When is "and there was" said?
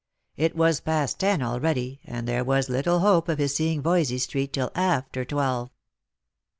2.05-2.69